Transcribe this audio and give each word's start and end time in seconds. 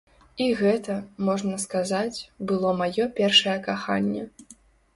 І 0.45 0.45
гэта, 0.61 0.95
можна 1.27 1.59
сказаць, 1.65 2.17
было 2.51 2.73
маё 2.81 3.09
першае 3.23 3.57
каханне. 3.71 4.29